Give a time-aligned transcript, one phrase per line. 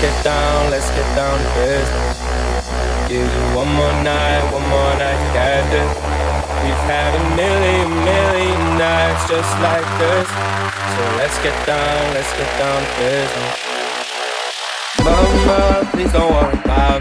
[0.00, 2.18] let's get down, let's get down to business.
[3.08, 5.66] Give you one more night, one more night, got.
[6.62, 10.28] We've had a million, million nights just like this.
[10.94, 13.58] So let's get down, let's get down to business.
[15.02, 16.97] Mama, please don't worry about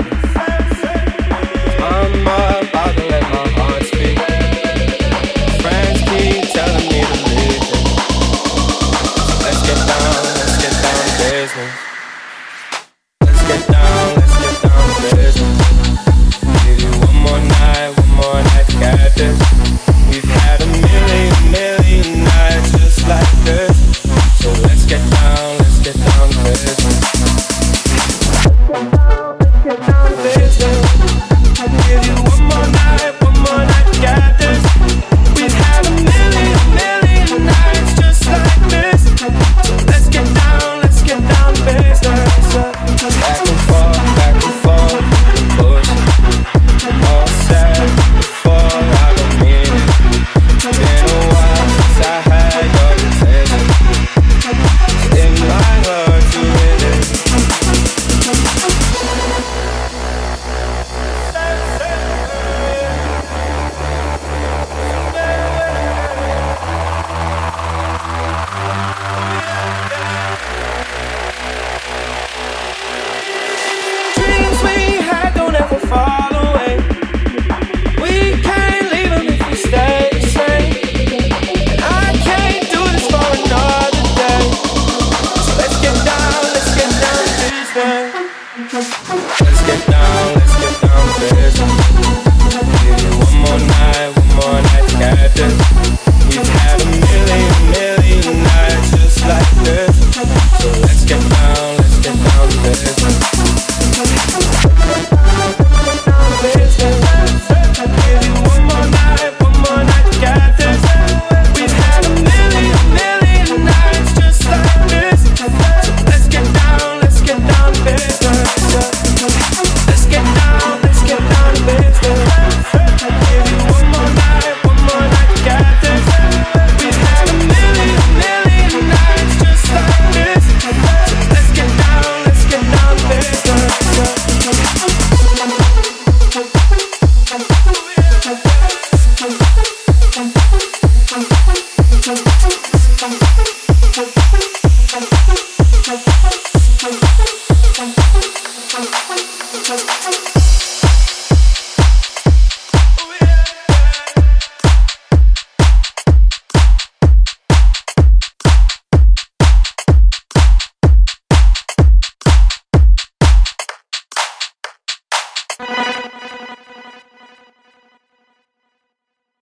[88.59, 90.46] Let's get down.